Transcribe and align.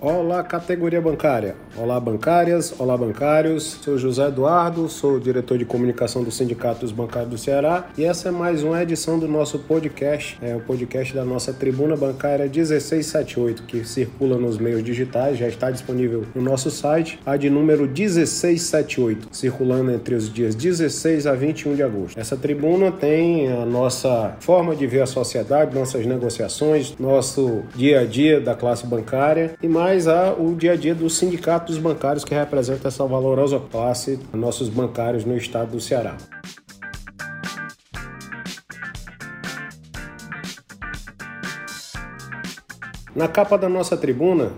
Olá, 0.00 0.44
categoria 0.44 1.00
bancária. 1.00 1.56
Olá, 1.76 1.98
bancárias. 1.98 2.72
Olá, 2.78 2.96
bancários. 2.96 3.78
Sou 3.82 3.98
José 3.98 4.28
Eduardo, 4.28 4.88
sou 4.88 5.18
diretor 5.18 5.58
de 5.58 5.64
comunicação 5.64 6.22
do 6.22 6.30
Sindicato 6.30 6.82
dos 6.82 6.92
Bancários 6.92 7.30
do 7.30 7.36
Ceará 7.36 7.88
e 7.98 8.04
essa 8.04 8.28
é 8.28 8.30
mais 8.30 8.62
uma 8.62 8.80
edição 8.80 9.18
do 9.18 9.26
nosso 9.26 9.58
podcast, 9.58 10.38
é 10.40 10.54
o 10.54 10.60
podcast 10.60 11.12
da 11.12 11.24
nossa 11.24 11.52
Tribuna 11.52 11.96
Bancária 11.96 12.44
1678, 12.44 13.64
que 13.64 13.84
circula 13.84 14.38
nos 14.38 14.56
meios 14.56 14.84
digitais, 14.84 15.36
já 15.36 15.48
está 15.48 15.68
disponível 15.68 16.24
no 16.32 16.42
nosso 16.42 16.70
site, 16.70 17.18
a 17.26 17.36
de 17.36 17.50
número 17.50 17.82
1678, 17.82 19.30
circulando 19.32 19.90
entre 19.90 20.14
os 20.14 20.32
dias 20.32 20.54
16 20.54 21.26
a 21.26 21.34
21 21.34 21.74
de 21.74 21.82
agosto. 21.82 22.16
Essa 22.16 22.36
tribuna 22.36 22.92
tem 22.92 23.50
a 23.50 23.66
nossa 23.66 24.36
forma 24.38 24.76
de 24.76 24.86
ver 24.86 25.02
a 25.02 25.06
sociedade, 25.06 25.74
nossas 25.74 26.06
negociações, 26.06 26.94
nosso 27.00 27.62
dia 27.74 28.02
a 28.02 28.04
dia 28.04 28.40
da 28.40 28.54
classe 28.54 28.86
bancária 28.86 29.54
e 29.60 29.66
mais 29.66 29.87
mais 29.88 30.06
a, 30.06 30.34
o 30.34 30.54
dia 30.54 30.72
a 30.72 30.76
dia 30.76 30.94
do 30.94 31.08
sindicato 31.08 31.72
dos 31.72 31.80
bancários 31.80 32.22
que 32.22 32.34
representa 32.34 32.88
essa 32.88 33.06
valorosa 33.06 33.58
classe, 33.58 34.20
nossos 34.34 34.68
bancários 34.68 35.24
no 35.24 35.34
estado 35.34 35.70
do 35.70 35.80
Ceará. 35.80 36.14
Na 43.16 43.26
capa 43.26 43.56
da 43.56 43.66
nossa 43.66 43.96
tribuna, 43.96 44.52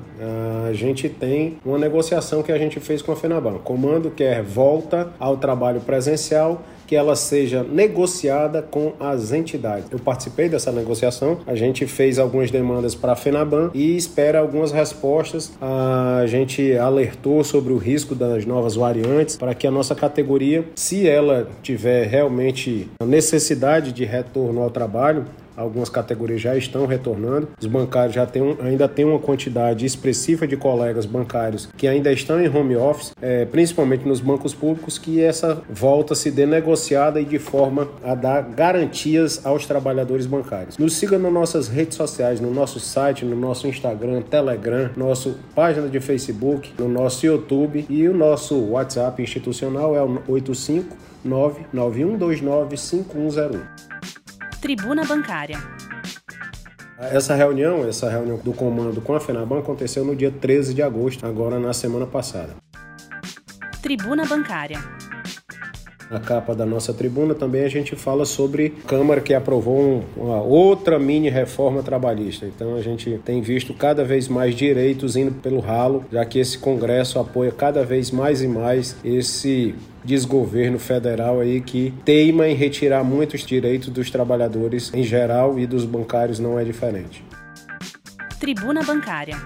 a 0.69 0.73
gente 0.73 1.09
tem 1.09 1.59
uma 1.65 1.79
negociação 1.79 2.43
que 2.43 2.51
a 2.51 2.59
gente 2.59 2.81
fez 2.81 3.01
com 3.01 3.13
a 3.13 3.17
FENABAN. 3.17 3.59
Comando 3.59 4.11
quer 4.11 4.43
volta 4.43 5.13
ao 5.19 5.37
trabalho 5.37 5.81
presencial 5.81 6.61
que 6.91 6.97
ela 6.97 7.15
seja 7.15 7.63
negociada 7.63 8.63
com 8.63 8.95
as 8.99 9.31
entidades. 9.31 9.87
Eu 9.93 10.01
participei 10.01 10.49
dessa 10.49 10.73
negociação, 10.73 11.39
a 11.47 11.55
gente 11.55 11.87
fez 11.87 12.19
algumas 12.19 12.51
demandas 12.51 12.97
para 12.97 13.13
a 13.13 13.17
FENABAN 13.17 13.71
e 13.73 13.97
espera 13.97 14.41
algumas 14.41 14.73
respostas. 14.73 15.53
A 15.61 16.25
gente 16.27 16.77
alertou 16.77 17.45
sobre 17.45 17.73
o 17.73 17.77
risco 17.77 18.13
das 18.13 18.45
novas 18.45 18.75
variantes 18.75 19.37
para 19.37 19.55
que 19.55 19.69
a 19.69 19.71
nossa 19.71 19.95
categoria, 19.95 20.65
se 20.75 21.09
ela 21.09 21.49
tiver 21.63 22.09
realmente 22.09 22.89
a 23.01 23.07
necessidade 23.07 23.93
de 23.93 24.05
retorno 24.05 24.61
ao 24.61 24.69
trabalho, 24.69 25.27
algumas 25.61 25.89
categorias 25.89 26.41
já 26.41 26.57
estão 26.57 26.87
retornando. 26.87 27.49
Os 27.61 27.67
bancários 27.67 28.15
já 28.15 28.27
têm, 28.27 28.57
ainda 28.61 28.89
tem 28.89 29.05
uma 29.05 29.19
quantidade 29.19 29.85
expressiva 29.85 30.47
de 30.47 30.57
colegas 30.57 31.05
bancários 31.05 31.69
que 31.77 31.87
ainda 31.87 32.11
estão 32.11 32.41
em 32.41 32.49
home 32.49 32.77
office, 32.77 33.13
é, 33.21 33.45
principalmente 33.45 34.07
nos 34.07 34.21
bancos 34.21 34.55
públicos, 34.55 34.99
que 34.99 35.23
essa 35.23 35.63
volta 35.69 36.15
se 36.15 36.31
dê 36.31 36.47
negociada 36.47 37.21
e 37.21 37.25
de 37.25 37.39
forma 37.39 37.89
a 38.03 38.15
dar 38.15 38.43
garantias 38.43 39.45
aos 39.45 39.67
trabalhadores 39.67 40.27
bancários. 40.27 40.79
Nos 40.79 40.95
siga 40.95 41.19
nas 41.19 41.33
nossas 41.33 41.69
redes 41.69 41.97
sociais, 41.97 42.41
no 42.41 42.53
nosso 42.53 42.81
site, 42.81 43.25
no 43.25 43.37
nosso 43.37 43.67
Instagram, 43.67 44.23
Telegram, 44.23 44.91
nossa 44.97 45.35
página 45.55 45.89
de 45.89 46.01
Facebook, 46.01 46.73
no 46.79 46.89
nosso 46.89 47.25
YouTube 47.27 47.85
e 47.89 48.09
o 48.09 48.15
nosso 48.15 48.59
WhatsApp 48.71 49.23
institucional 49.23 49.95
é 49.95 50.03
o 50.03 50.23
859 50.27 51.67
9129 51.73 52.77
5101. 52.77 54.00
Tribuna 54.61 55.05
Bancária. 55.05 55.57
Essa 56.99 57.35
reunião, 57.35 57.89
essa 57.89 58.11
reunião 58.11 58.37
do 58.37 58.53
comando 58.53 59.01
com 59.01 59.15
a 59.15 59.21
FENABAN 59.21 59.61
aconteceu 59.61 60.05
no 60.05 60.15
dia 60.15 60.31
13 60.31 60.75
de 60.75 60.83
agosto, 60.83 61.27
agora 61.27 61.59
na 61.59 61.73
semana 61.73 62.07
passada. 62.07 62.55
Tribuna 63.81 64.27
Bancária. 64.27 64.79
Na 66.11 66.19
capa 66.19 66.57
da 66.57 66.67
nossa 66.67 66.93
tribuna 66.93 67.37
também 67.37 67.63
a 67.63 67.69
gente 67.69 67.95
fala 67.95 68.25
sobre 68.25 68.71
Câmara 68.87 69.21
que 69.21 69.33
aprovou 69.33 70.03
uma 70.17 70.43
outra 70.43 70.99
mini 70.99 71.31
reforma 71.31 71.85
trabalhista. 71.85 72.47
Então 72.47 72.75
a 72.75 72.83
gente 72.83 73.21
tem 73.25 73.41
visto 73.41 73.73
cada 73.73 74.05
vez 74.05 74.27
mais 74.27 74.57
direitos 74.57 75.15
indo 75.15 75.33
pelo 75.33 75.61
ralo, 75.61 76.05
já 76.11 76.25
que 76.25 76.41
esse 76.41 76.59
Congresso 76.59 77.21
apoia 77.21 77.53
cada 77.53 77.85
vez 77.85 78.11
mais 78.11 78.43
e 78.43 78.49
mais 78.49 78.97
esse 79.05 79.73
desgoverno 80.05 80.79
federal 80.81 81.39
aí 81.39 81.61
que 81.61 81.95
teima 82.05 82.49
em 82.49 82.55
retirar 82.55 83.05
muitos 83.05 83.47
direitos 83.47 83.89
dos 83.91 84.11
trabalhadores 84.11 84.93
em 84.93 85.05
geral 85.05 85.59
e 85.59 85.67
dos 85.67 85.85
bancários 85.85 86.41
não 86.41 86.59
é 86.59 86.65
diferente. 86.65 87.23
Tribuna 88.41 88.83
Bancária. 88.83 89.37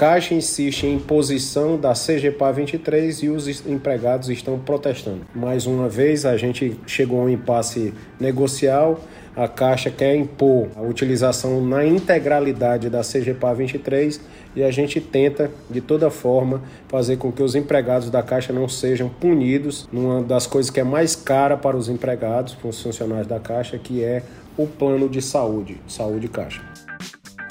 Caixa 0.00 0.32
insiste 0.32 0.86
em 0.86 0.94
imposição 0.94 1.78
da 1.78 1.92
CGPA 1.92 2.50
23 2.50 3.22
e 3.22 3.28
os 3.28 3.66
empregados 3.66 4.30
estão 4.30 4.58
protestando. 4.58 5.26
Mais 5.34 5.66
uma 5.66 5.90
vez, 5.90 6.24
a 6.24 6.38
gente 6.38 6.74
chegou 6.86 7.20
a 7.20 7.24
um 7.24 7.28
impasse 7.28 7.92
negocial 8.18 8.98
a 9.36 9.46
Caixa 9.46 9.90
quer 9.90 10.16
impor 10.16 10.68
a 10.74 10.80
utilização 10.80 11.64
na 11.64 11.84
integralidade 11.84 12.88
da 12.88 13.02
CGPA 13.02 13.54
23 13.54 14.20
e 14.56 14.62
a 14.62 14.70
gente 14.70 15.00
tenta, 15.02 15.50
de 15.68 15.80
toda 15.80 16.10
forma, 16.10 16.62
fazer 16.88 17.16
com 17.16 17.30
que 17.30 17.42
os 17.42 17.54
empregados 17.54 18.08
da 18.08 18.22
Caixa 18.22 18.54
não 18.54 18.68
sejam 18.68 19.08
punidos 19.08 19.86
numa 19.92 20.22
das 20.22 20.46
coisas 20.46 20.70
que 20.70 20.80
é 20.80 20.84
mais 20.84 21.14
cara 21.14 21.58
para 21.58 21.76
os 21.76 21.90
empregados, 21.90 22.54
para 22.54 22.70
os 22.70 22.82
funcionários 22.82 23.26
da 23.26 23.38
Caixa, 23.38 23.78
que 23.78 24.02
é 24.02 24.22
o 24.56 24.66
plano 24.66 25.10
de 25.10 25.20
saúde, 25.20 25.78
saúde 25.86 26.26
Caixa. 26.26 26.62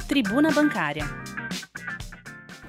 Tribuna 0.08 0.52
Bancária. 0.52 1.29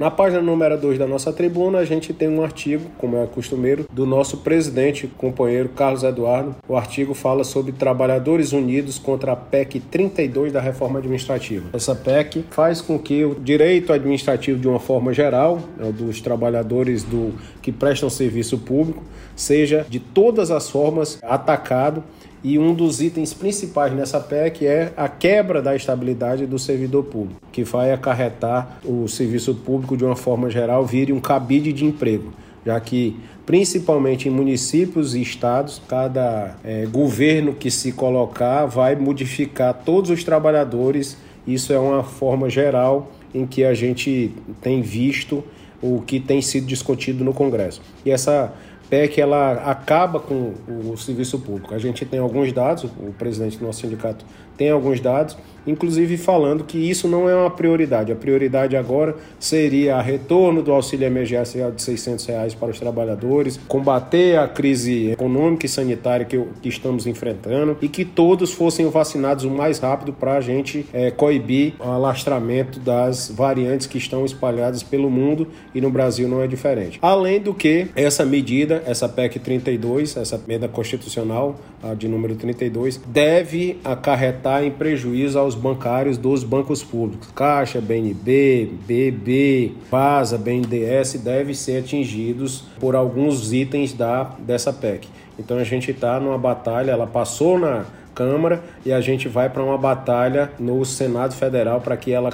Na 0.00 0.11
página 0.11 0.41
número 0.41 0.78
2 0.78 0.99
da 0.99 1.06
nossa 1.06 1.31
tribuna, 1.31 1.77
a 1.77 1.84
gente 1.84 2.15
tem 2.15 2.27
um 2.27 2.43
artigo, 2.43 2.91
como 2.97 3.19
é 3.19 3.27
costumeiro, 3.27 3.84
do 3.93 4.06
nosso 4.06 4.38
presidente, 4.38 5.06
companheiro 5.06 5.69
Carlos 5.69 6.03
Eduardo. 6.03 6.56
O 6.66 6.75
artigo 6.75 7.12
fala 7.12 7.44
sobre 7.44 7.72
trabalhadores 7.72 8.55
unidos 8.55 8.99
contra 8.99 9.33
a 9.33 9.37
PEC 9.37 9.78
32 9.78 10.55
da 10.55 10.60
reforma 10.62 11.00
administrativa. 11.00 11.69
Essa 11.75 11.94
PEC 11.94 12.47
faz 12.49 12.81
com 12.81 12.99
que 12.99 13.27
o 13.27 13.34
direito 13.34 13.93
administrativo, 13.93 14.59
de 14.59 14.66
uma 14.66 14.81
forma 14.81 15.12
geral, 15.12 15.60
né, 15.77 15.93
dos 15.93 16.22
trabalhadores 16.22 17.05
do 17.05 17.34
que 17.60 17.71
prestam 17.71 18.09
serviço 18.09 18.56
público, 18.56 19.03
seja 19.37 19.84
de 19.87 20.00
todas 20.00 20.50
as 20.50 20.71
formas 20.71 21.19
atacado 21.22 22.03
e 22.43 22.59
um 22.59 22.75
dos 22.75 23.01
itens 23.01 23.34
principais 23.34 23.93
nessa 23.93 24.19
PEC 24.19 24.67
é 24.67 24.93
a 24.97 25.09
quebra 25.09 25.61
da 25.61 25.77
estabilidade 25.77 26.47
do 26.47 26.59
servidor 26.59 27.05
público, 27.05 27.41
que 27.53 27.62
vai 27.62 27.93
acarretar 27.93 28.81
o 28.84 29.06
serviço 29.09 29.55
público 29.55 29.97
de 29.97 30.05
uma 30.05 30.17
forma 30.17 30.49
geral 30.49 30.84
vire 30.87 31.12
um 31.12 31.21
cabide 31.21 31.73
de 31.73 31.84
emprego, 31.84 32.33
já 32.65 32.78
que 32.81 33.17
principalmente 33.45 34.28
em 34.28 34.31
municípios 34.31 35.15
e 35.15 35.21
estados, 35.21 35.83
cada 35.89 36.56
é, 36.65 36.87
governo 36.87 37.53
que 37.53 37.71
se 37.71 37.93
colocar 37.93 38.65
vai 38.65 38.95
modificar 38.95 39.75
todos 39.75 40.11
os 40.11 40.22
trabalhadores. 40.22 41.17
Isso 41.47 41.72
é 41.72 41.78
uma 41.78 42.05
forma 42.05 42.49
geral 42.49 43.11
em 43.34 43.45
que 43.47 43.65
a 43.65 43.75
gente 43.75 44.33
tem 44.61 44.83
visto 44.83 45.43
o 45.83 46.01
que 46.01 46.21
tem 46.21 46.41
sido 46.41 46.67
discutido 46.67 47.25
no 47.25 47.33
Congresso. 47.33 47.81
E 48.05 48.11
essa 48.11 48.53
PEC 48.91 49.21
ela 49.21 49.53
acaba 49.71 50.19
com 50.19 50.53
o 50.69 50.97
serviço 50.97 51.39
público. 51.39 51.73
A 51.73 51.78
gente 51.78 52.05
tem 52.05 52.19
alguns 52.19 52.53
dados, 52.53 52.84
o 52.84 53.12
presidente 53.17 53.56
do 53.56 53.65
nosso 53.65 53.81
sindicato 53.81 54.25
tem 54.61 54.69
alguns 54.69 55.01
dados, 55.01 55.39
inclusive 55.67 56.19
falando 56.19 56.65
que 56.65 56.77
isso 56.77 57.09
não 57.09 57.27
é 57.27 57.34
uma 57.34 57.51
prioridade. 57.51 58.12
A 58.12 58.15
prioridade 58.15 58.77
agora 58.77 59.17
seria 59.39 59.97
a 59.97 60.03
retorno 60.03 60.62
do 60.62 60.71
auxílio 60.71 61.06
emergencial 61.06 61.71
de 61.71 61.81
600 61.81 62.27
reais 62.27 62.55
para 62.55 62.69
os 62.69 62.78
trabalhadores, 62.78 63.59
combater 63.67 64.39
a 64.39 64.47
crise 64.47 65.12
econômica 65.12 65.65
e 65.65 65.69
sanitária 65.69 66.27
que, 66.27 66.39
que 66.61 66.69
estamos 66.69 67.07
enfrentando 67.07 67.78
e 67.81 67.89
que 67.89 68.05
todos 68.05 68.53
fossem 68.53 68.87
vacinados 68.91 69.45
o 69.45 69.51
mais 69.51 69.78
rápido 69.78 70.12
para 70.12 70.34
a 70.34 70.43
gente 70.43 70.84
é, 70.93 71.11
coibir 71.11 71.72
o 71.81 71.84
alastramento 71.84 72.78
das 72.78 73.31
variantes 73.31 73.87
que 73.87 73.97
estão 73.97 74.27
espalhadas 74.27 74.83
pelo 74.83 75.09
mundo 75.09 75.48
e 75.75 75.81
no 75.81 75.91
Brasil 75.91 76.28
não 76.28 76.42
é 76.42 76.47
diferente. 76.47 76.98
Além 77.01 77.41
do 77.41 77.54
que 77.54 77.87
essa 77.97 78.27
medida, 78.27 78.79
essa 78.86 79.09
PEC 79.09 79.38
32, 79.38 80.16
essa 80.16 80.41
emenda 80.44 80.68
constitucional 80.68 81.56
a 81.82 81.94
de 81.94 82.09
número 82.09 82.34
32, 82.36 83.00
deve 83.06 83.78
acarretar 83.84 84.62
em 84.62 84.71
prejuízo 84.71 85.38
aos 85.38 85.54
bancários 85.54 86.18
dos 86.18 86.44
bancos 86.44 86.82
públicos. 86.82 87.28
Caixa, 87.34 87.80
BNB, 87.80 88.71
BB, 88.86 89.72
PASA, 89.91 90.38
BNDES 90.38 91.15
devem 91.22 91.54
ser 91.54 91.78
atingidos 91.78 92.65
por 92.78 92.94
alguns 92.94 93.53
itens 93.53 93.92
da, 93.92 94.24
dessa 94.38 94.72
PEC. 94.72 95.09
Então 95.38 95.56
a 95.56 95.65
gente 95.65 95.91
está 95.91 96.21
numa 96.21 96.38
batalha, 96.38 96.91
ela 96.91 97.06
passou 97.06 97.59
na 97.59 97.86
Câmara 98.15 98.62
e 98.84 98.92
a 98.92 99.00
gente 99.00 99.28
vai 99.28 99.48
para 99.48 99.62
uma 99.62 99.78
batalha 99.78 100.50
no 100.59 100.84
Senado 100.84 101.34
Federal 101.34 101.80
para 101.80 101.97
que 101.97 102.12
ela 102.12 102.30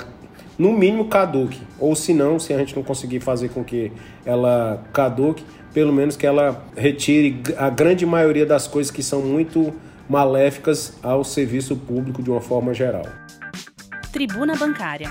no 0.58 0.72
mínimo 0.72 1.06
caduque, 1.06 1.60
ou 1.78 1.94
se 1.94 2.12
não, 2.12 2.38
se 2.38 2.52
a 2.52 2.58
gente 2.58 2.74
não 2.74 2.82
conseguir 2.82 3.20
fazer 3.20 3.50
com 3.50 3.62
que 3.62 3.92
ela 4.24 4.82
caduque, 4.92 5.44
pelo 5.72 5.92
menos 5.92 6.16
que 6.16 6.26
ela 6.26 6.64
retire 6.76 7.42
a 7.58 7.68
grande 7.68 8.06
maioria 8.06 8.46
das 8.46 8.66
coisas 8.66 8.90
que 8.90 9.02
são 9.02 9.20
muito 9.20 9.74
maléficas 10.08 10.94
ao 11.02 11.22
serviço 11.22 11.76
público 11.76 12.22
de 12.22 12.30
uma 12.30 12.40
forma 12.40 12.72
geral. 12.72 13.04
Tribuna 14.12 14.56
Bancária. 14.56 15.10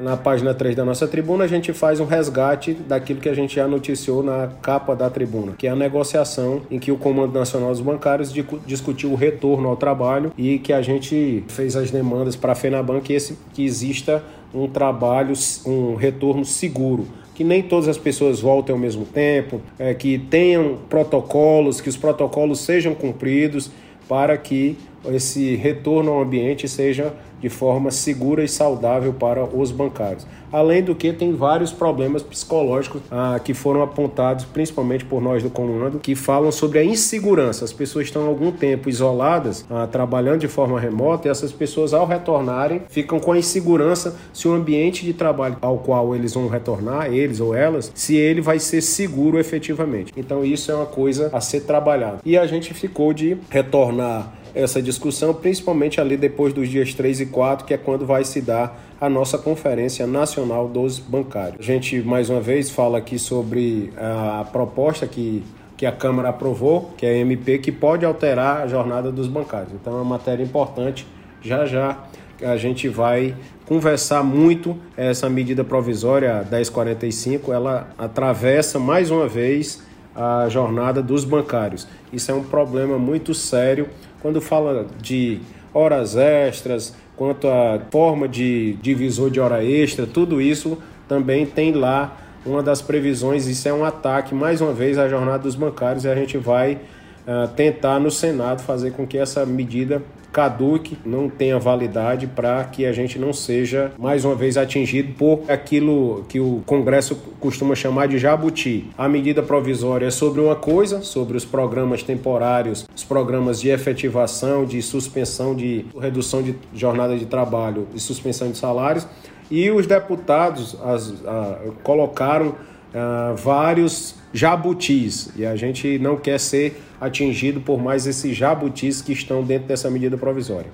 Na 0.00 0.16
página 0.16 0.54
3 0.54 0.74
da 0.74 0.82
nossa 0.82 1.06
tribuna, 1.06 1.44
a 1.44 1.46
gente 1.46 1.74
faz 1.74 2.00
um 2.00 2.06
resgate 2.06 2.72
daquilo 2.72 3.20
que 3.20 3.28
a 3.28 3.34
gente 3.34 3.56
já 3.56 3.68
noticiou 3.68 4.22
na 4.22 4.48
capa 4.62 4.96
da 4.96 5.10
tribuna, 5.10 5.52
que 5.52 5.66
é 5.66 5.70
a 5.70 5.76
negociação 5.76 6.62
em 6.70 6.78
que 6.78 6.90
o 6.90 6.96
Comando 6.96 7.38
Nacional 7.38 7.68
dos 7.68 7.82
Bancários 7.82 8.32
discutiu 8.64 9.12
o 9.12 9.14
retorno 9.14 9.68
ao 9.68 9.76
trabalho 9.76 10.32
e 10.38 10.58
que 10.58 10.72
a 10.72 10.80
gente 10.80 11.44
fez 11.48 11.76
as 11.76 11.90
demandas 11.90 12.34
para 12.34 12.52
a 12.52 12.54
FENABAN 12.54 13.00
que, 13.00 13.12
esse, 13.12 13.36
que 13.52 13.62
exista 13.62 14.24
um 14.54 14.66
trabalho, 14.66 15.34
um 15.66 15.96
retorno 15.96 16.46
seguro. 16.46 17.06
Que 17.34 17.44
nem 17.44 17.62
todas 17.62 17.86
as 17.86 17.98
pessoas 17.98 18.40
voltem 18.40 18.72
ao 18.72 18.78
mesmo 18.78 19.04
tempo, 19.04 19.60
é, 19.78 19.92
que 19.92 20.18
tenham 20.18 20.78
protocolos, 20.88 21.78
que 21.78 21.90
os 21.90 21.96
protocolos 21.98 22.60
sejam 22.60 22.94
cumpridos 22.94 23.70
para 24.08 24.36
que 24.38 24.78
esse 25.08 25.56
retorno 25.56 26.12
ao 26.12 26.22
ambiente 26.22 26.66
seja 26.68 27.12
de 27.40 27.48
forma 27.48 27.90
segura 27.90 28.44
e 28.44 28.48
saudável 28.48 29.12
para 29.12 29.44
os 29.44 29.70
bancários. 29.70 30.26
Além 30.52 30.82
do 30.82 30.94
que, 30.94 31.12
tem 31.12 31.32
vários 31.32 31.72
problemas 31.72 32.22
psicológicos 32.22 33.02
ah, 33.10 33.40
que 33.42 33.54
foram 33.54 33.82
apontados, 33.82 34.44
principalmente 34.44 35.04
por 35.04 35.22
nós 35.22 35.42
do 35.42 35.50
comando, 35.50 36.00
que 36.00 36.14
falam 36.14 36.50
sobre 36.50 36.80
a 36.80 36.84
insegurança. 36.84 37.64
As 37.64 37.72
pessoas 37.72 38.06
estão 38.06 38.26
algum 38.26 38.50
tempo 38.50 38.88
isoladas, 38.88 39.64
ah, 39.70 39.86
trabalhando 39.86 40.40
de 40.40 40.48
forma 40.48 40.80
remota, 40.80 41.28
e 41.28 41.30
essas 41.30 41.52
pessoas, 41.52 41.94
ao 41.94 42.04
retornarem, 42.04 42.82
ficam 42.88 43.20
com 43.20 43.32
a 43.32 43.38
insegurança 43.38 44.16
se 44.32 44.48
o 44.48 44.52
ambiente 44.52 45.04
de 45.04 45.12
trabalho 45.12 45.56
ao 45.60 45.78
qual 45.78 46.14
eles 46.16 46.34
vão 46.34 46.48
retornar, 46.48 47.12
eles 47.12 47.40
ou 47.40 47.54
elas, 47.54 47.92
se 47.94 48.16
ele 48.16 48.40
vai 48.40 48.58
ser 48.58 48.80
seguro 48.80 49.38
efetivamente. 49.38 50.12
Então, 50.16 50.44
isso 50.44 50.72
é 50.72 50.74
uma 50.74 50.86
coisa 50.86 51.30
a 51.32 51.40
ser 51.40 51.60
trabalhada. 51.60 52.18
E 52.24 52.36
a 52.36 52.46
gente 52.46 52.74
ficou 52.74 53.12
de 53.12 53.36
retornar 53.48 54.39
essa 54.54 54.82
discussão, 54.82 55.32
principalmente 55.34 56.00
ali 56.00 56.16
depois 56.16 56.52
dos 56.52 56.68
dias 56.68 56.94
3 56.94 57.20
e 57.20 57.26
4, 57.26 57.66
que 57.66 57.74
é 57.74 57.76
quando 57.76 58.06
vai 58.06 58.24
se 58.24 58.40
dar 58.40 58.80
a 59.00 59.08
nossa 59.08 59.38
Conferência 59.38 60.06
Nacional 60.06 60.68
dos 60.68 60.98
Bancários. 60.98 61.58
A 61.58 61.62
gente, 61.62 62.00
mais 62.02 62.28
uma 62.28 62.40
vez, 62.40 62.70
fala 62.70 62.98
aqui 62.98 63.18
sobre 63.18 63.92
a 63.96 64.44
proposta 64.50 65.06
que, 65.06 65.42
que 65.76 65.86
a 65.86 65.92
Câmara 65.92 66.28
aprovou, 66.30 66.92
que 66.96 67.06
é 67.06 67.10
a 67.10 67.16
MP, 67.16 67.58
que 67.58 67.72
pode 67.72 68.04
alterar 68.04 68.62
a 68.62 68.66
jornada 68.66 69.10
dos 69.10 69.28
bancários. 69.28 69.72
Então, 69.72 69.94
é 69.94 69.96
uma 69.96 70.04
matéria 70.04 70.42
importante. 70.42 71.06
Já 71.40 71.64
já 71.64 72.04
a 72.42 72.56
gente 72.56 72.88
vai 72.88 73.34
conversar 73.66 74.22
muito 74.22 74.76
essa 74.96 75.28
medida 75.28 75.62
provisória 75.62 76.44
1045, 76.50 77.52
ela 77.52 77.90
atravessa 77.98 78.78
mais 78.78 79.10
uma 79.10 79.28
vez 79.28 79.82
a 80.14 80.48
jornada 80.48 81.02
dos 81.02 81.24
bancários. 81.24 81.86
Isso 82.12 82.30
é 82.30 82.34
um 82.34 82.42
problema 82.42 82.98
muito 82.98 83.32
sério 83.32 83.88
quando 84.20 84.40
fala 84.40 84.86
de 85.00 85.40
horas 85.72 86.16
extras, 86.16 86.94
quanto 87.16 87.48
à 87.48 87.80
forma 87.90 88.28
de 88.28 88.74
divisor 88.82 89.30
de 89.30 89.40
hora 89.40 89.64
extra, 89.64 90.06
tudo 90.06 90.40
isso 90.40 90.78
também 91.08 91.46
tem 91.46 91.72
lá 91.72 92.16
uma 92.44 92.62
das 92.62 92.80
previsões. 92.80 93.46
Isso 93.46 93.68
é 93.68 93.72
um 93.72 93.84
ataque, 93.84 94.34
mais 94.34 94.60
uma 94.60 94.72
vez, 94.72 94.98
à 94.98 95.08
jornada 95.08 95.42
dos 95.42 95.54
bancários 95.54 96.04
e 96.04 96.08
a 96.08 96.14
gente 96.14 96.38
vai 96.38 96.78
uh, 97.26 97.48
tentar 97.48 97.98
no 97.98 98.10
Senado 98.10 98.62
fazer 98.62 98.92
com 98.92 99.06
que 99.06 99.18
essa 99.18 99.44
medida 99.46 100.02
caduque, 100.32 100.96
não 101.04 101.28
tenha 101.28 101.58
validade 101.58 102.26
para 102.26 102.62
que 102.64 102.86
a 102.86 102.92
gente 102.92 103.18
não 103.18 103.32
seja 103.32 103.92
mais 103.98 104.24
uma 104.24 104.34
vez 104.34 104.56
atingido 104.56 105.12
por 105.14 105.42
aquilo 105.48 106.24
que 106.28 106.38
o 106.38 106.62
Congresso 106.66 107.16
costuma 107.40 107.74
chamar 107.74 108.06
de 108.06 108.18
jabuti. 108.18 108.88
A 108.96 109.08
medida 109.08 109.42
provisória 109.42 110.06
é 110.06 110.10
sobre 110.10 110.40
uma 110.40 110.54
coisa, 110.54 111.02
sobre 111.02 111.36
os 111.36 111.44
programas 111.44 112.02
temporários, 112.02 112.86
os 112.94 113.04
programas 113.04 113.60
de 113.60 113.70
efetivação, 113.70 114.64
de 114.64 114.80
suspensão 114.82 115.54
de 115.54 115.84
redução 116.00 116.42
de 116.42 116.54
jornada 116.74 117.16
de 117.16 117.26
trabalho 117.26 117.88
e 117.94 118.00
suspensão 118.00 118.50
de 118.50 118.58
salários. 118.58 119.06
E 119.50 119.68
os 119.70 119.86
deputados 119.86 120.76
as, 120.84 121.12
a, 121.26 121.58
colocaram 121.82 122.48
uh, 122.48 123.34
vários 123.34 124.14
jabutis 124.32 125.30
e 125.36 125.44
a 125.44 125.56
gente 125.56 125.98
não 125.98 126.16
quer 126.16 126.38
ser 126.38 126.80
atingido 127.00 127.60
por 127.60 127.80
mais 127.80 128.06
esses 128.06 128.36
jabutis 128.36 129.00
que 129.00 129.12
estão 129.12 129.42
dentro 129.42 129.68
dessa 129.68 129.90
medida 129.90 130.16
provisória. 130.16 130.70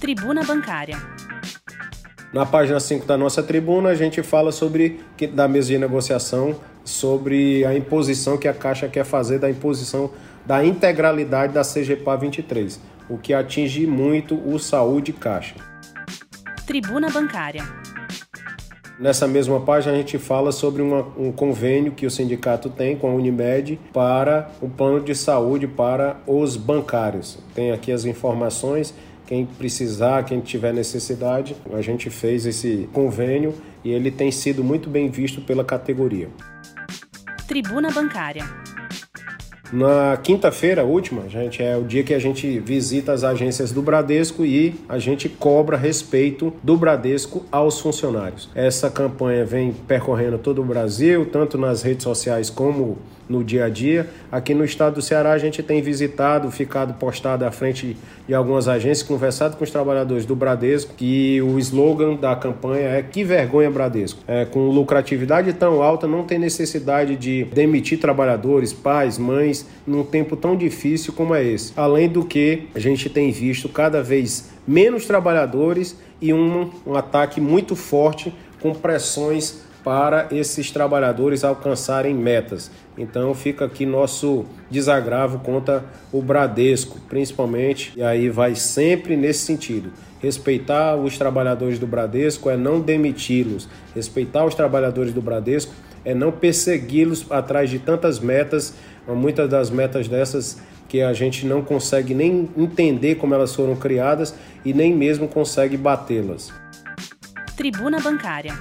Tribuna 0.00 0.44
Bancária. 0.44 0.96
Na 2.32 2.44
página 2.44 2.78
5 2.78 3.06
da 3.06 3.16
nossa 3.16 3.42
tribuna, 3.42 3.88
a 3.88 3.94
gente 3.94 4.22
fala 4.22 4.52
sobre 4.52 5.00
da 5.32 5.48
mesa 5.48 5.68
de 5.68 5.78
negociação 5.78 6.54
sobre 6.84 7.64
a 7.64 7.76
imposição 7.76 8.38
que 8.38 8.48
a 8.48 8.54
Caixa 8.54 8.88
quer 8.88 9.04
fazer 9.04 9.38
da 9.38 9.50
imposição 9.50 10.10
da 10.46 10.64
integralidade 10.64 11.52
da 11.52 11.62
CGPA 11.62 12.16
23, 12.16 12.80
o 13.08 13.18
que 13.18 13.34
atinge 13.34 13.86
muito 13.86 14.34
o 14.34 14.58
saúde 14.58 15.12
Caixa. 15.12 15.54
Tribuna 16.66 17.10
Bancária. 17.10 17.64
Nessa 18.98 19.28
mesma 19.28 19.60
página, 19.60 19.94
a 19.94 19.96
gente 19.96 20.18
fala 20.18 20.50
sobre 20.50 20.82
uma, 20.82 21.06
um 21.16 21.30
convênio 21.30 21.92
que 21.92 22.04
o 22.04 22.10
sindicato 22.10 22.68
tem 22.68 22.96
com 22.96 23.08
a 23.08 23.14
Unimed 23.14 23.78
para 23.92 24.50
o 24.60 24.68
plano 24.68 25.00
de 25.00 25.14
saúde 25.14 25.68
para 25.68 26.16
os 26.26 26.56
bancários. 26.56 27.38
Tem 27.54 27.70
aqui 27.70 27.92
as 27.92 28.04
informações. 28.04 28.92
Quem 29.24 29.46
precisar, 29.46 30.24
quem 30.24 30.40
tiver 30.40 30.74
necessidade, 30.74 31.54
a 31.72 31.80
gente 31.80 32.10
fez 32.10 32.44
esse 32.44 32.88
convênio 32.92 33.54
e 33.84 33.90
ele 33.90 34.10
tem 34.10 34.32
sido 34.32 34.64
muito 34.64 34.90
bem 34.90 35.08
visto 35.08 35.40
pela 35.42 35.64
categoria. 35.64 36.28
Tribuna 37.46 37.92
Bancária. 37.92 38.44
Na 39.72 40.16
quinta-feira 40.16 40.82
última, 40.82 41.28
gente, 41.28 41.62
é 41.62 41.76
o 41.76 41.84
dia 41.84 42.02
que 42.02 42.14
a 42.14 42.18
gente 42.18 42.58
visita 42.58 43.12
as 43.12 43.22
agências 43.22 43.70
do 43.70 43.82
Bradesco 43.82 44.42
e 44.42 44.74
a 44.88 44.98
gente 44.98 45.28
cobra 45.28 45.76
respeito 45.76 46.54
do 46.62 46.74
Bradesco 46.74 47.44
aos 47.52 47.78
funcionários. 47.78 48.48
Essa 48.54 48.90
campanha 48.90 49.44
vem 49.44 49.72
percorrendo 49.72 50.38
todo 50.38 50.62
o 50.62 50.64
Brasil, 50.64 51.26
tanto 51.26 51.58
nas 51.58 51.82
redes 51.82 52.04
sociais 52.04 52.48
como 52.48 52.96
no 53.28 53.44
dia 53.44 53.66
a 53.66 53.68
dia. 53.68 54.08
Aqui 54.32 54.54
no 54.54 54.64
estado 54.64 54.94
do 54.94 55.02
Ceará, 55.02 55.32
a 55.32 55.38
gente 55.38 55.62
tem 55.62 55.82
visitado, 55.82 56.50
ficado 56.50 56.94
postado 56.94 57.44
à 57.44 57.50
frente 57.50 57.96
de 58.26 58.34
algumas 58.34 58.68
agências, 58.68 59.06
conversado 59.06 59.56
com 59.56 59.64
os 59.64 59.70
trabalhadores 59.70 60.24
do 60.24 60.34
Bradesco, 60.34 60.94
que 60.94 61.40
o 61.42 61.58
slogan 61.58 62.14
da 62.14 62.34
campanha 62.34 62.88
é 62.88 63.02
Que 63.02 63.22
vergonha 63.22 63.70
Bradesco. 63.70 64.20
É, 64.26 64.44
com 64.44 64.68
lucratividade 64.68 65.52
tão 65.52 65.82
alta, 65.82 66.06
não 66.06 66.24
tem 66.24 66.38
necessidade 66.38 67.16
de 67.16 67.44
demitir 67.44 67.98
trabalhadores, 67.98 68.72
pais, 68.72 69.18
mães, 69.18 69.57
num 69.86 70.04
tempo 70.04 70.36
tão 70.36 70.56
difícil 70.56 71.12
como 71.12 71.34
é 71.34 71.44
esse. 71.44 71.72
Além 71.76 72.08
do 72.08 72.24
que 72.24 72.68
a 72.74 72.78
gente 72.78 73.08
tem 73.08 73.30
visto 73.30 73.68
cada 73.68 74.02
vez 74.02 74.50
menos 74.66 75.06
trabalhadores 75.06 75.96
e 76.20 76.32
um, 76.32 76.70
um 76.86 76.94
ataque 76.94 77.40
muito 77.40 77.74
forte 77.76 78.34
com 78.60 78.74
pressões 78.74 79.62
para 79.84 80.28
esses 80.32 80.70
trabalhadores 80.70 81.44
alcançarem 81.44 82.14
metas. 82.14 82.70
Então 82.96 83.32
fica 83.32 83.64
aqui 83.64 83.86
nosso 83.86 84.44
desagravo 84.70 85.38
contra 85.38 85.84
o 86.12 86.20
Bradesco, 86.20 86.98
principalmente, 87.08 87.92
e 87.96 88.02
aí 88.02 88.28
vai 88.28 88.54
sempre 88.54 89.16
nesse 89.16 89.46
sentido. 89.46 89.90
Respeitar 90.20 90.96
os 90.96 91.16
trabalhadores 91.16 91.78
do 91.78 91.86
Bradesco 91.86 92.50
é 92.50 92.56
não 92.56 92.80
demiti-los. 92.80 93.68
Respeitar 93.94 94.44
os 94.44 94.54
trabalhadores 94.54 95.12
do 95.12 95.22
Bradesco 95.22 95.72
é 96.04 96.12
não 96.12 96.32
persegui-los 96.32 97.24
atrás 97.30 97.70
de 97.70 97.78
tantas 97.78 98.18
metas, 98.18 98.74
muitas 99.14 99.48
das 99.48 99.70
metas 99.70 100.08
dessas 100.08 100.60
que 100.88 101.02
a 101.02 101.12
gente 101.12 101.46
não 101.46 101.62
consegue 101.62 102.14
nem 102.14 102.48
entender 102.56 103.16
como 103.16 103.34
elas 103.34 103.54
foram 103.54 103.76
criadas 103.76 104.34
e 104.64 104.72
nem 104.72 104.94
mesmo 104.94 105.28
consegue 105.28 105.76
batê-las. 105.76 106.52
Tribuna 107.56 108.00
Bancária 108.00 108.54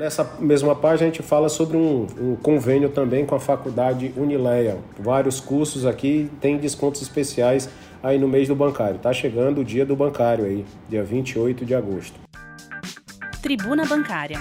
Nessa 0.00 0.24
mesma 0.40 0.74
página 0.74 1.08
a 1.08 1.12
gente 1.12 1.22
fala 1.22 1.50
sobre 1.50 1.76
um, 1.76 2.06
um, 2.18 2.34
convênio 2.34 2.88
também 2.88 3.26
com 3.26 3.34
a 3.34 3.38
faculdade 3.38 4.14
Unileia. 4.16 4.78
Vários 4.98 5.40
cursos 5.40 5.84
aqui 5.84 6.30
têm 6.40 6.56
descontos 6.56 7.02
especiais 7.02 7.68
aí 8.02 8.18
no 8.18 8.26
mês 8.26 8.48
do 8.48 8.54
bancário. 8.54 8.98
Tá 8.98 9.12
chegando 9.12 9.60
o 9.60 9.64
dia 9.64 9.84
do 9.84 9.94
bancário 9.94 10.46
aí, 10.46 10.64
dia 10.88 11.04
28 11.04 11.66
de 11.66 11.74
agosto. 11.74 12.18
Tribuna 13.42 13.84
Bancária. 13.84 14.38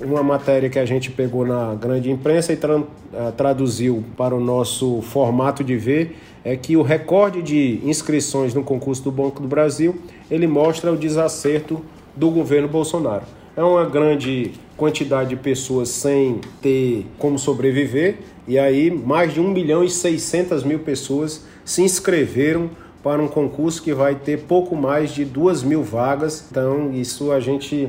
Uma 0.00 0.22
matéria 0.22 0.68
que 0.68 0.78
a 0.78 0.84
gente 0.84 1.10
pegou 1.10 1.46
na 1.46 1.74
grande 1.74 2.10
imprensa 2.10 2.52
e 2.52 2.56
tra 2.56 2.82
eh, 3.14 3.32
traduziu 3.36 4.04
para 4.16 4.34
o 4.34 4.40
nosso 4.40 5.00
formato 5.02 5.64
de 5.64 5.76
ver 5.76 6.16
é 6.44 6.54
que 6.56 6.76
o 6.76 6.82
recorde 6.82 7.42
de 7.42 7.80
inscrições 7.82 8.52
no 8.52 8.62
concurso 8.62 9.02
do 9.02 9.10
Banco 9.10 9.40
do 9.40 9.48
Brasil, 9.48 9.96
ele 10.30 10.46
mostra 10.46 10.92
o 10.92 10.96
desacerto 10.96 11.82
do 12.14 12.30
governo 12.30 12.68
Bolsonaro 12.68 13.24
é 13.56 13.64
uma 13.64 13.86
grande 13.86 14.52
quantidade 14.76 15.30
de 15.30 15.36
pessoas 15.36 15.88
sem 15.88 16.40
ter 16.60 17.06
como 17.18 17.38
sobreviver, 17.38 18.18
e 18.46 18.58
aí 18.58 18.90
mais 18.90 19.32
de 19.32 19.40
1 19.40 19.50
milhão 19.50 19.82
e 19.82 19.88
600 19.88 20.62
mil 20.62 20.80
pessoas 20.80 21.44
se 21.64 21.82
inscreveram 21.82 22.70
para 23.02 23.22
um 23.22 23.28
concurso 23.28 23.82
que 23.82 23.94
vai 23.94 24.14
ter 24.14 24.40
pouco 24.40 24.76
mais 24.76 25.14
de 25.14 25.24
2 25.24 25.62
mil 25.62 25.82
vagas. 25.82 26.44
Então, 26.50 26.92
isso 26.92 27.32
a 27.32 27.40
gente 27.40 27.88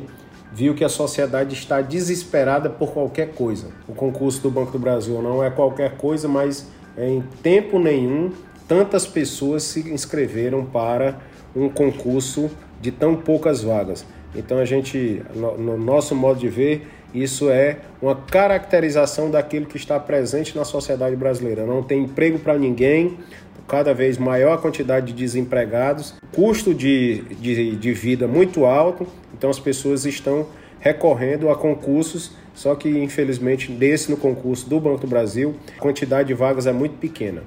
viu 0.57 0.73
que 0.73 0.83
a 0.83 0.89
sociedade 0.89 1.53
está 1.53 1.81
desesperada 1.81 2.67
por 2.67 2.91
qualquer 2.91 3.31
coisa. 3.33 3.67
O 3.87 3.93
concurso 3.93 4.41
do 4.41 4.49
Banco 4.49 4.71
do 4.71 4.79
Brasil 4.79 5.21
não 5.21 5.43
é 5.43 5.51
qualquer 5.51 5.97
coisa, 5.97 6.27
mas 6.27 6.65
em 6.97 7.21
tempo 7.43 7.77
nenhum 7.77 8.31
tantas 8.67 9.05
pessoas 9.05 9.61
se 9.61 9.87
inscreveram 9.93 10.65
para 10.65 11.19
um 11.55 11.69
concurso 11.69 12.49
de 12.81 12.91
tão 12.91 13.15
poucas 13.15 13.61
vagas. 13.61 14.03
Então 14.35 14.57
a 14.57 14.65
gente, 14.65 15.21
no, 15.35 15.59
no 15.59 15.77
nosso 15.77 16.15
modo 16.15 16.39
de 16.39 16.49
ver, 16.49 16.87
isso 17.13 17.51
é 17.51 17.77
uma 18.01 18.15
caracterização 18.15 19.29
daquilo 19.29 19.67
que 19.67 19.77
está 19.77 19.99
presente 19.99 20.57
na 20.57 20.65
sociedade 20.65 21.15
brasileira. 21.15 21.67
Não 21.67 21.83
tem 21.83 22.03
emprego 22.03 22.39
para 22.39 22.57
ninguém, 22.57 23.19
cada 23.67 23.93
vez 23.93 24.17
maior 24.17 24.53
a 24.53 24.57
quantidade 24.57 25.07
de 25.07 25.13
desempregados, 25.13 26.15
custo 26.31 26.73
de, 26.73 27.21
de, 27.35 27.75
de 27.75 27.93
vida 27.93 28.27
muito 28.27 28.65
alto, 28.65 29.05
então 29.33 29.49
as 29.49 29.59
pessoas 29.59 30.05
estão 30.05 30.47
recorrendo 30.79 31.49
a 31.49 31.55
concursos, 31.55 32.31
só 32.53 32.73
que 32.75 32.89
infelizmente 32.89 33.71
desse 33.71 34.09
no 34.09 34.17
concurso 34.17 34.69
do 34.69 34.79
Banco 34.79 35.01
do 35.01 35.07
Brasil, 35.07 35.55
a 35.77 35.81
quantidade 35.81 36.29
de 36.29 36.33
vagas 36.33 36.65
é 36.65 36.71
muito 36.71 36.97
pequena. 36.97 37.43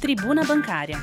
Tribuna 0.00 0.44
Bancária. 0.44 0.98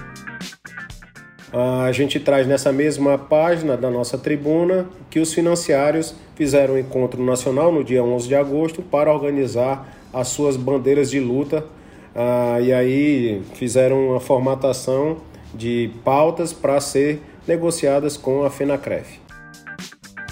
A 1.51 1.91
gente 1.91 2.19
traz 2.19 2.45
nessa 2.45 2.71
mesma 2.71 3.17
página 3.17 3.77
da 3.77 3.89
nossa 3.89 4.17
tribuna 4.17 4.87
que 5.09 5.19
os 5.19 5.33
financiários 5.33 6.13
fizeram 6.35 6.73
um 6.73 6.77
encontro 6.77 7.23
nacional 7.23 7.71
no 7.71 7.83
dia 7.83 8.03
11 8.03 8.27
de 8.27 8.35
agosto 8.35 8.81
para 8.81 9.13
organizar 9.13 9.87
as 10.13 10.27
suas 10.27 10.57
bandeiras 10.57 11.09
de 11.09 11.19
luta 11.19 11.65
ah, 12.15 12.59
e 12.61 12.71
aí 12.71 13.41
fizeram 13.55 14.11
uma 14.11 14.19
formatação 14.19 15.17
de 15.53 15.91
pautas 16.03 16.53
para 16.53 16.79
ser 16.79 17.21
negociadas 17.47 18.15
com 18.15 18.43
a 18.43 18.49
FENACREF. 18.49 19.19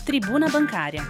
Tribuna 0.05 0.49
Bancária. 0.49 1.01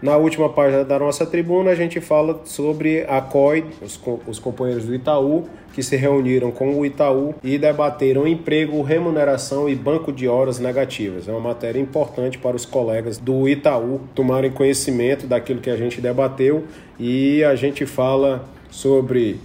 Na 0.00 0.16
última 0.16 0.48
página 0.48 0.84
da 0.84 0.98
nossa 0.98 1.24
tribuna, 1.24 1.70
a 1.70 1.74
gente 1.76 2.00
fala 2.00 2.40
sobre 2.44 3.04
a 3.08 3.20
COI, 3.20 3.64
os, 3.80 4.00
os 4.26 4.38
companheiros 4.40 4.84
do 4.84 4.92
Itaú, 4.92 5.44
que 5.72 5.82
se 5.82 5.96
reuniram 5.96 6.50
com 6.50 6.76
o 6.76 6.84
Itaú 6.84 7.34
e 7.42 7.56
debateram 7.56 8.26
emprego, 8.26 8.82
remuneração 8.82 9.68
e 9.68 9.76
banco 9.76 10.12
de 10.12 10.26
horas 10.26 10.58
negativas. 10.58 11.28
É 11.28 11.30
uma 11.30 11.40
matéria 11.40 11.80
importante 11.80 12.36
para 12.36 12.56
os 12.56 12.66
colegas 12.66 13.16
do 13.16 13.48
Itaú 13.48 14.00
tomarem 14.12 14.50
conhecimento 14.50 15.26
daquilo 15.26 15.60
que 15.60 15.70
a 15.70 15.76
gente 15.76 16.00
debateu 16.00 16.64
e 16.98 17.44
a 17.44 17.54
gente 17.54 17.86
fala 17.86 18.44
sobre 18.72 19.38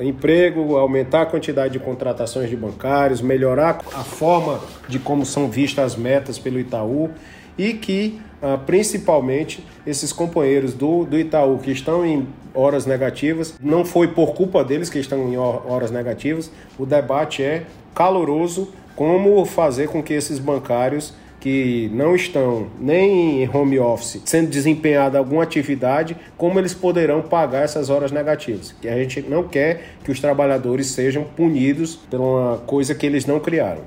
emprego, 0.00 0.76
aumentar 0.78 1.22
a 1.22 1.26
quantidade 1.26 1.74
de 1.74 1.78
contratações 1.78 2.48
de 2.48 2.56
bancários, 2.56 3.20
melhorar 3.20 3.80
a 3.94 4.04
forma 4.04 4.60
de 4.88 4.98
como 4.98 5.26
são 5.26 5.50
vistas 5.50 5.92
as 5.92 5.96
metas 5.96 6.38
pelo 6.38 6.58
Itaú 6.58 7.10
e 7.58 7.74
que 7.74 8.20
ah, 8.42 8.58
principalmente 8.64 9.66
esses 9.86 10.12
companheiros 10.12 10.72
do, 10.72 11.04
do 11.04 11.18
Itaú 11.18 11.58
que 11.58 11.70
estão 11.70 12.06
em 12.06 12.26
horas 12.54 12.86
negativas, 12.86 13.54
não 13.60 13.84
foi 13.84 14.08
por 14.08 14.34
culpa 14.34 14.64
deles 14.64 14.88
que 14.88 14.98
estão 14.98 15.30
em 15.30 15.36
horas 15.36 15.90
negativas, 15.90 16.50
o 16.78 16.86
debate 16.86 17.42
é 17.42 17.64
caloroso 17.94 18.72
como 18.96 19.44
fazer 19.44 19.88
com 19.88 20.02
que 20.02 20.12
esses 20.12 20.38
bancários 20.38 21.14
que 21.40 21.90
não 21.92 22.14
estão 22.14 22.68
nem 22.78 23.42
em 23.42 23.48
home 23.48 23.78
office 23.78 24.20
sendo 24.24 24.50
desempenhada 24.50 25.18
alguma 25.18 25.42
atividade, 25.42 26.16
como 26.36 26.58
eles 26.58 26.74
poderão 26.74 27.22
pagar 27.22 27.64
essas 27.64 27.90
horas 27.90 28.12
negativas. 28.12 28.74
Que 28.80 28.88
a 28.88 28.96
gente 28.96 29.22
não 29.22 29.48
quer 29.48 29.94
que 30.04 30.12
os 30.12 30.20
trabalhadores 30.20 30.88
sejam 30.88 31.24
punidos 31.24 31.96
por 31.96 32.20
uma 32.20 32.58
coisa 32.58 32.94
que 32.94 33.06
eles 33.06 33.24
não 33.26 33.40
criaram. 33.40 33.82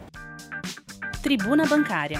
Tribuna 1.22 1.66
Bancária 1.66 2.20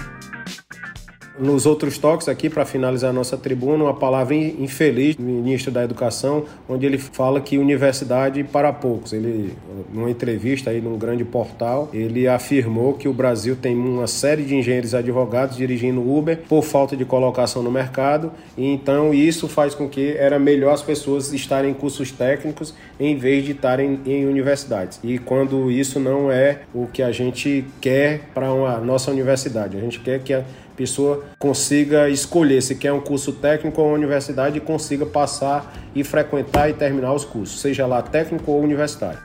nos 1.38 1.66
outros 1.66 1.98
toques 1.98 2.28
aqui, 2.28 2.48
para 2.48 2.64
finalizar 2.64 3.10
a 3.10 3.12
nossa 3.12 3.36
tribuna, 3.36 3.84
uma 3.84 3.94
palavra 3.94 4.34
infeliz 4.34 5.16
do 5.16 5.22
ministro 5.22 5.70
da 5.70 5.82
Educação, 5.82 6.44
onde 6.68 6.86
ele 6.86 6.98
fala 6.98 7.40
que 7.40 7.58
universidade 7.58 8.44
para 8.44 8.72
poucos. 8.72 9.12
Ele, 9.12 9.52
numa 9.92 10.10
entrevista 10.10 10.70
aí 10.70 10.80
num 10.80 10.96
grande 10.96 11.24
portal, 11.24 11.88
ele 11.92 12.28
afirmou 12.28 12.94
que 12.94 13.08
o 13.08 13.12
Brasil 13.12 13.56
tem 13.56 13.76
uma 13.76 14.06
série 14.06 14.42
de 14.42 14.54
engenheiros 14.54 14.94
advogados 14.94 15.56
dirigindo 15.56 16.00
Uber 16.00 16.38
por 16.48 16.62
falta 16.62 16.96
de 16.96 17.04
colocação 17.04 17.62
no 17.62 17.70
mercado, 17.70 18.30
e 18.56 18.66
então 18.66 19.12
isso 19.12 19.48
faz 19.48 19.74
com 19.74 19.88
que 19.88 20.16
era 20.16 20.38
melhor 20.38 20.74
as 20.74 20.82
pessoas 20.82 21.32
estarem 21.32 21.70
em 21.70 21.74
cursos 21.74 22.10
técnicos 22.10 22.74
em 22.98 23.16
vez 23.16 23.44
de 23.44 23.52
estarem 23.52 24.00
em 24.06 24.26
universidades. 24.26 25.00
E 25.02 25.18
quando 25.18 25.70
isso 25.70 25.98
não 25.98 26.30
é 26.30 26.60
o 26.72 26.86
que 26.86 27.02
a 27.02 27.10
gente 27.10 27.64
quer 27.80 28.20
para 28.32 28.46
a 28.46 28.80
nossa 28.80 29.10
universidade, 29.10 29.76
a 29.76 29.80
gente 29.80 30.00
quer 30.00 30.20
que 30.20 30.32
a 30.32 30.44
pessoa 30.76 31.24
consiga 31.38 32.08
escolher 32.08 32.62
se 32.62 32.74
quer 32.74 32.92
um 32.92 33.00
curso 33.00 33.32
técnico 33.32 33.80
ou 33.80 33.92
universidade 33.92 34.58
e 34.58 34.60
consiga 34.60 35.06
passar 35.06 35.72
e 35.94 36.02
frequentar 36.04 36.68
e 36.68 36.74
terminar 36.74 37.12
os 37.12 37.24
cursos, 37.24 37.60
seja 37.60 37.86
lá 37.86 38.02
técnico 38.02 38.50
ou 38.50 38.62
universitário. 38.62 39.18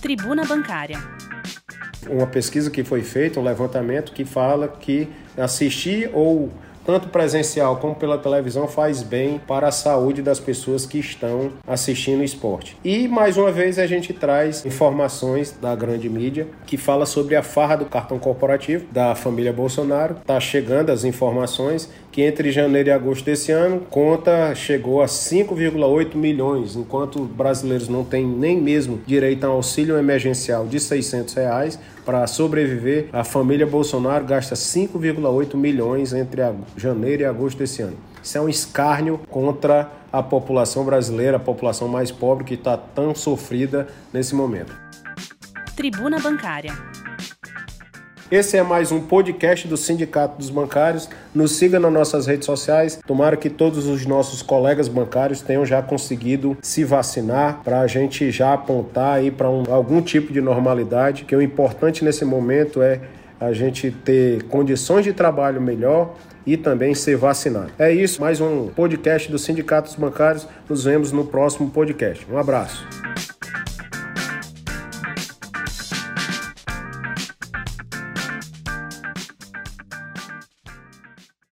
Tribuna 0.00 0.44
Bancária. 0.44 0.98
Uma 2.08 2.26
pesquisa 2.26 2.70
que 2.70 2.84
foi 2.84 3.02
feita, 3.02 3.40
um 3.40 3.42
levantamento 3.42 4.12
que 4.12 4.24
fala 4.24 4.68
que 4.68 5.08
assistir 5.36 6.10
ou 6.12 6.52
tanto 6.84 7.08
presencial 7.08 7.76
como 7.76 7.94
pela 7.94 8.18
televisão, 8.18 8.66
faz 8.68 9.02
bem 9.02 9.40
para 9.46 9.68
a 9.68 9.72
saúde 9.72 10.22
das 10.22 10.38
pessoas 10.38 10.86
que 10.86 10.98
estão 10.98 11.52
assistindo 11.66 12.20
o 12.20 12.24
esporte. 12.24 12.76
E 12.84 13.08
mais 13.08 13.36
uma 13.36 13.50
vez 13.50 13.78
a 13.78 13.86
gente 13.86 14.12
traz 14.12 14.64
informações 14.64 15.52
da 15.60 15.74
grande 15.74 16.08
mídia 16.08 16.46
que 16.66 16.76
fala 16.76 17.06
sobre 17.06 17.36
a 17.36 17.42
farra 17.42 17.76
do 17.76 17.86
cartão 17.86 18.18
corporativo 18.18 18.86
da 18.90 19.14
família 19.14 19.52
Bolsonaro. 19.52 20.16
Tá 20.26 20.38
chegando 20.40 20.90
as 20.90 21.04
informações 21.04 21.90
que 22.14 22.22
entre 22.22 22.52
janeiro 22.52 22.90
e 22.90 22.92
agosto 22.92 23.24
desse 23.24 23.50
ano, 23.50 23.80
conta 23.90 24.54
chegou 24.54 25.02
a 25.02 25.06
5,8 25.06 26.14
milhões, 26.14 26.76
enquanto 26.76 27.24
brasileiros 27.24 27.88
não 27.88 28.04
têm 28.04 28.24
nem 28.24 28.56
mesmo 28.56 29.00
direito 29.04 29.42
a 29.42 29.50
um 29.50 29.54
auxílio 29.54 29.98
emergencial 29.98 30.64
de 30.64 30.78
600 30.78 31.34
reais 31.34 31.76
para 32.06 32.24
sobreviver. 32.28 33.08
A 33.12 33.24
família 33.24 33.66
Bolsonaro 33.66 34.24
gasta 34.24 34.54
5,8 34.54 35.56
milhões 35.56 36.12
entre 36.12 36.40
janeiro 36.76 37.22
e 37.22 37.24
agosto 37.24 37.58
desse 37.58 37.82
ano. 37.82 37.96
Isso 38.22 38.38
é 38.38 38.40
um 38.40 38.48
escárnio 38.48 39.18
contra 39.28 39.90
a 40.12 40.22
população 40.22 40.84
brasileira, 40.84 41.38
a 41.38 41.40
população 41.40 41.88
mais 41.88 42.12
pobre 42.12 42.44
que 42.44 42.54
está 42.54 42.76
tão 42.76 43.12
sofrida 43.12 43.88
nesse 44.12 44.36
momento. 44.36 44.72
Tribuna 45.74 46.20
Bancária. 46.20 46.72
Esse 48.34 48.56
é 48.56 48.64
mais 48.64 48.90
um 48.90 49.00
podcast 49.00 49.68
do 49.68 49.76
Sindicato 49.76 50.38
dos 50.38 50.50
Bancários. 50.50 51.08
Nos 51.32 51.52
siga 51.52 51.78
nas 51.78 51.92
nossas 51.92 52.26
redes 52.26 52.46
sociais. 52.46 52.98
Tomara 53.06 53.36
que 53.36 53.48
todos 53.48 53.86
os 53.86 54.04
nossos 54.06 54.42
colegas 54.42 54.88
bancários 54.88 55.40
tenham 55.40 55.64
já 55.64 55.80
conseguido 55.80 56.58
se 56.60 56.82
vacinar 56.82 57.60
para 57.62 57.78
a 57.78 57.86
gente 57.86 58.32
já 58.32 58.52
apontar 58.52 59.18
aí 59.18 59.30
para 59.30 59.48
um, 59.48 59.62
algum 59.72 60.02
tipo 60.02 60.32
de 60.32 60.40
normalidade. 60.40 61.22
Que 61.22 61.36
o 61.36 61.40
importante 61.40 62.04
nesse 62.04 62.24
momento 62.24 62.82
é 62.82 63.02
a 63.38 63.52
gente 63.52 63.92
ter 63.92 64.42
condições 64.48 65.04
de 65.04 65.12
trabalho 65.12 65.60
melhor 65.60 66.16
e 66.44 66.56
também 66.56 66.92
ser 66.92 67.16
vacinado. 67.16 67.70
É 67.78 67.92
isso, 67.92 68.20
mais 68.20 68.40
um 68.40 68.66
podcast 68.66 69.30
do 69.30 69.38
Sindicato 69.38 69.86
dos 69.86 69.96
Bancários. 69.96 70.44
Nos 70.68 70.82
vemos 70.82 71.12
no 71.12 71.24
próximo 71.24 71.70
podcast. 71.70 72.26
Um 72.28 72.36
abraço. 72.36 72.84